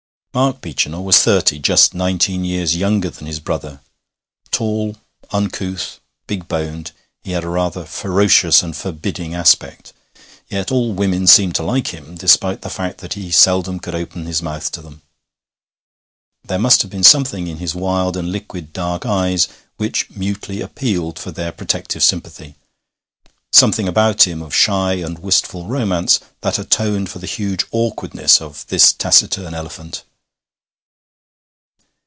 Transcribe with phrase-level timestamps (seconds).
[0.33, 3.81] Mark Beechinor was thirty, just nineteen years younger than his brother.
[4.49, 4.95] Tall,
[5.31, 9.91] uncouth, big boned, he had a rather ferocious and forbidding aspect;
[10.47, 14.25] yet all women seemed to like him, despite the fact that he seldom could open
[14.25, 15.01] his mouth to them.
[16.47, 21.19] There must have been something in his wild and liquid dark eyes which mutely appealed
[21.19, 22.55] for their protective sympathy,
[23.51, 28.65] something about him of shy and wistful romance that atoned for the huge awkwardness of
[28.67, 30.03] this taciturn elephant.